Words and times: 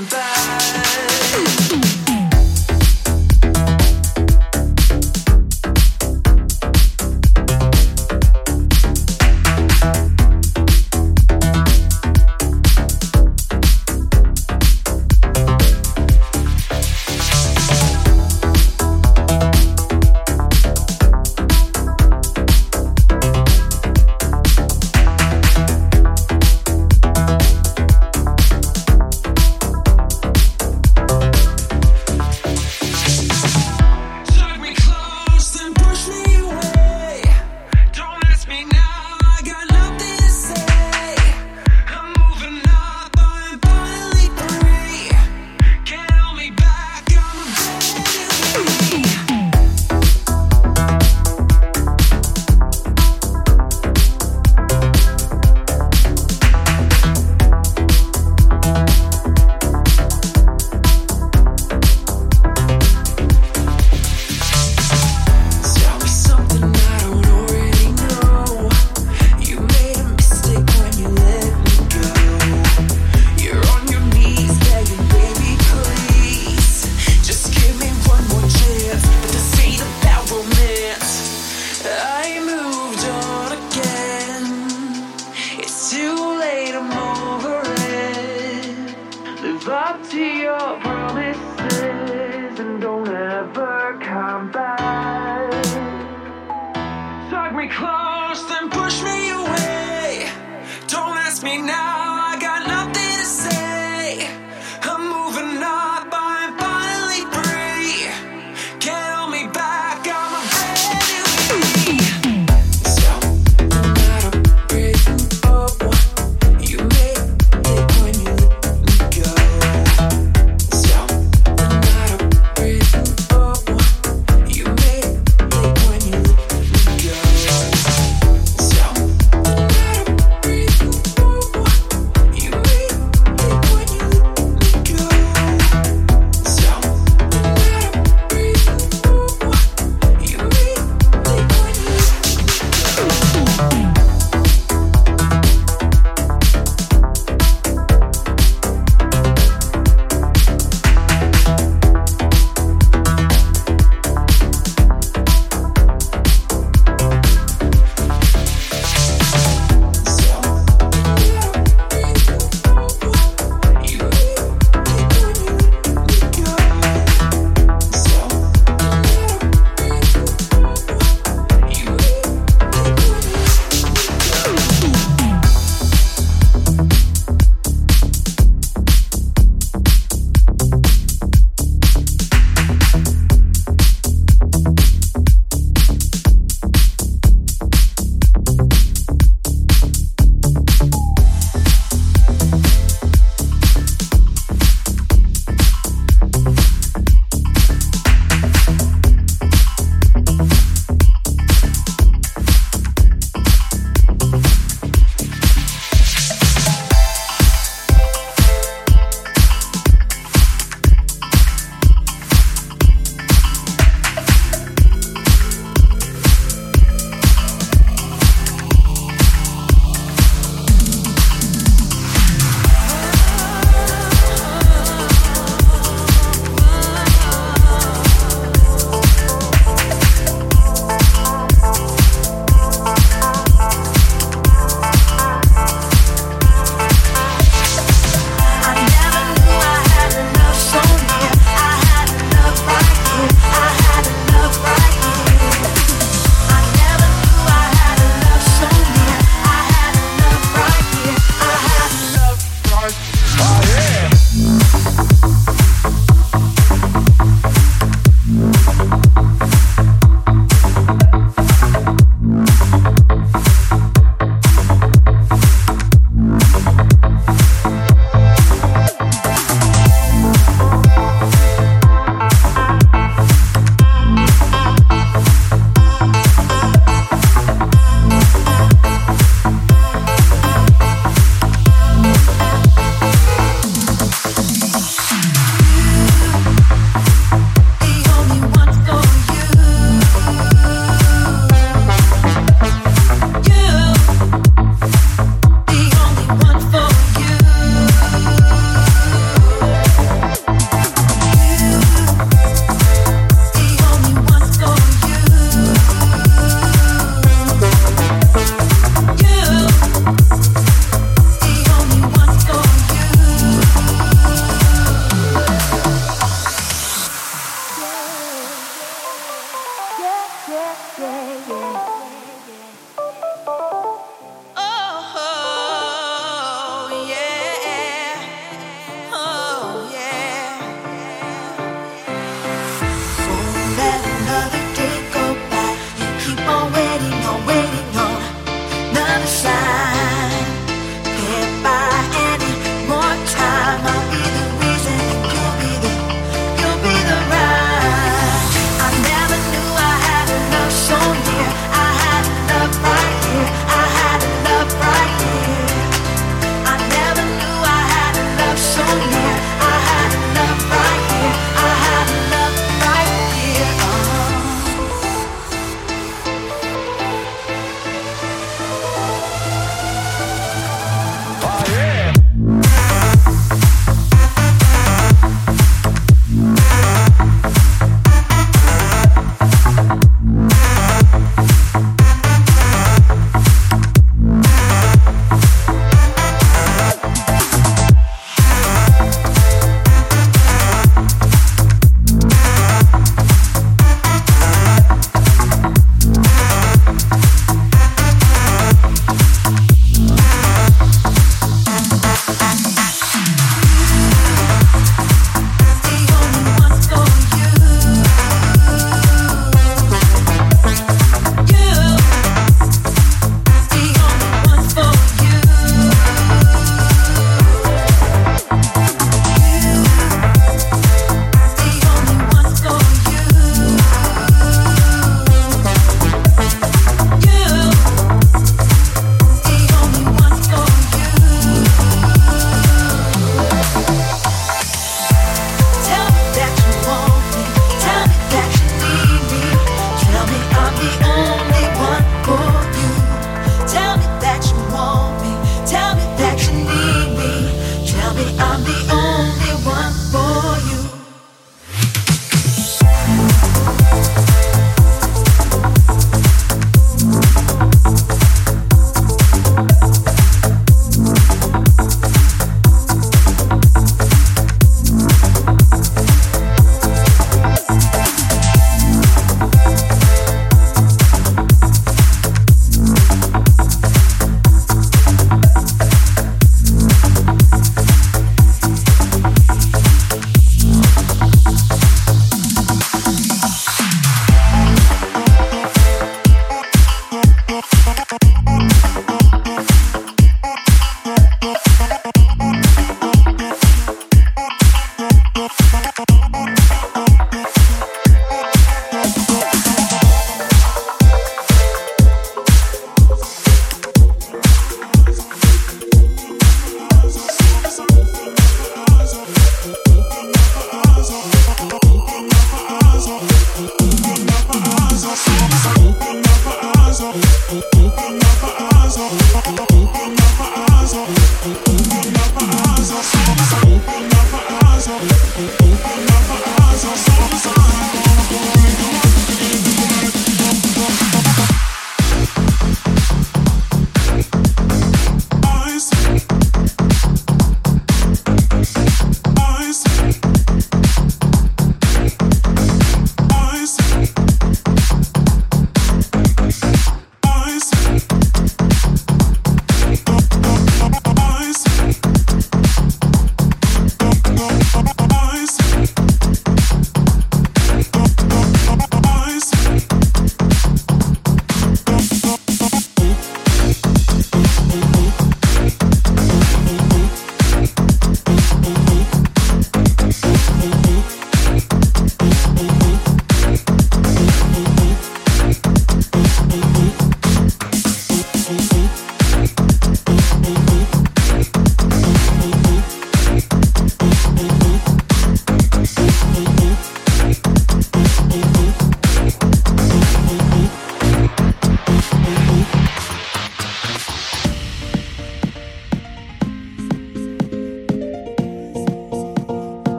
come 0.00 0.08
back. 0.08 2.09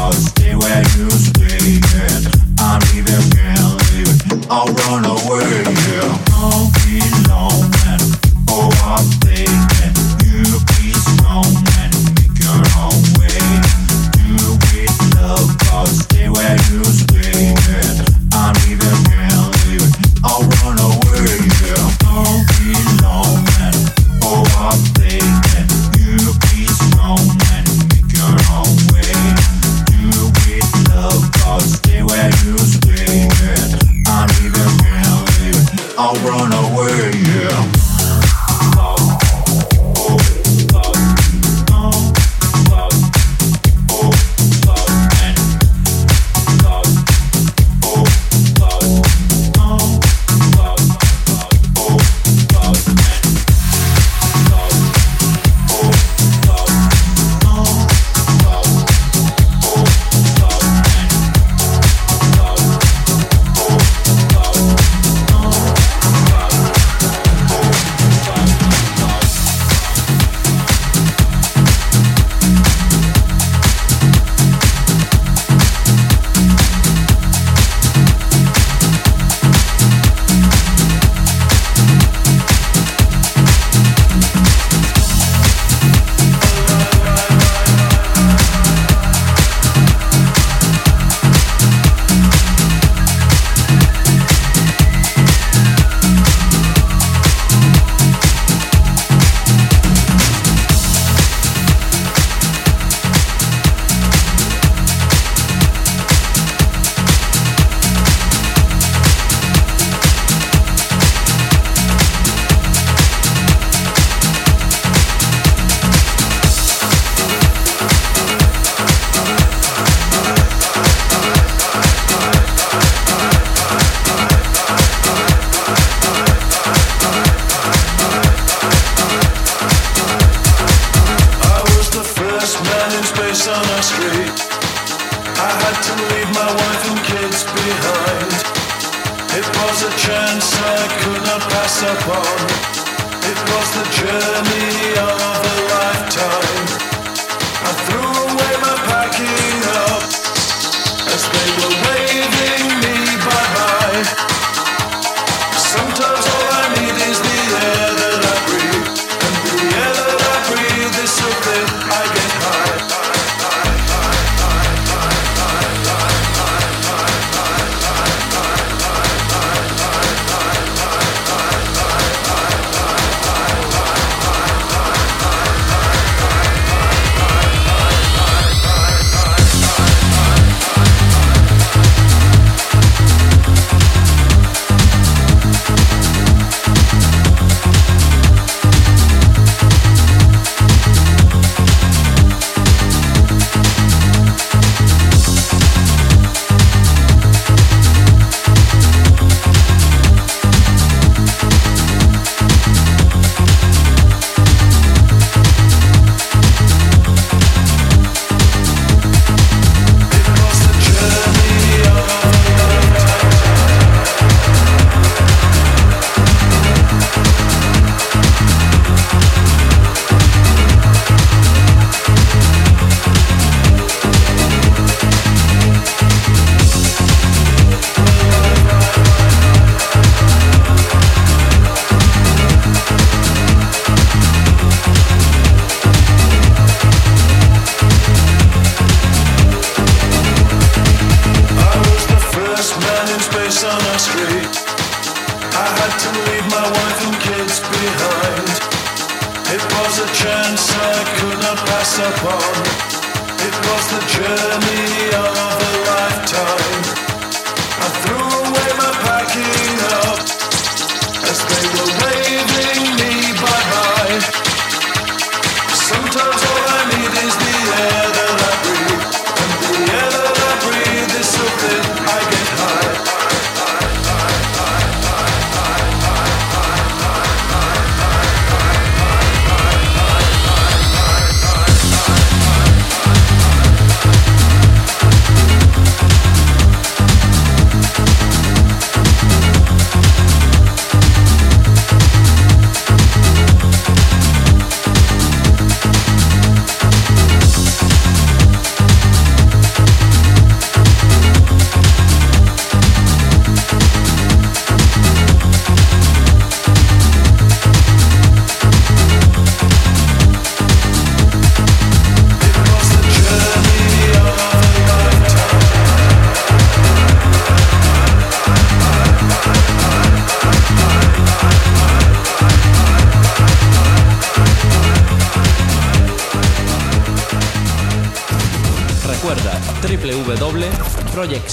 I'll 0.00 0.12
stay 0.12 0.54
where 0.54 0.82
you 0.96 1.07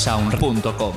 Www.projectsound.com. 0.05 0.94